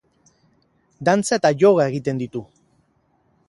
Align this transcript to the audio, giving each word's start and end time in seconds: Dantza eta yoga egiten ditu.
Dantza 1.09 1.39
eta 1.39 1.53
yoga 1.65 1.87
egiten 1.93 2.25
ditu. 2.25 2.45